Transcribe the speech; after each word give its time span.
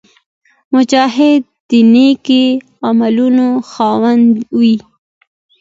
مجاهد 0.73 1.41
د 1.69 1.71
نېک 1.93 2.25
عملونو 2.87 3.47
خاوند 3.71 4.25
وي. 4.57 4.75